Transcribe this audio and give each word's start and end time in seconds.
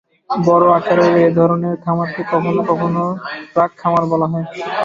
বড় 0.43 0.65
আকারের 0.77 1.13
এ 1.19 1.37
ধরনের 1.37 1.75
খামারকে 1.83 2.21
কখনও 2.31 2.61
কখনও 2.69 3.05
ট্রাক 3.53 3.71
খামার 3.77 4.03
বলা 4.11 4.27
হয়। 4.31 4.45